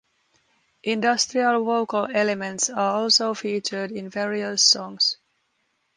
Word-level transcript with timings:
Industrial 0.81 1.63
vocal 1.63 2.07
elements 2.11 2.71
are 2.71 2.95
also 3.03 3.35
featured 3.35 3.91
in 3.91 4.09
various 4.09 4.63
songs. 4.63 5.17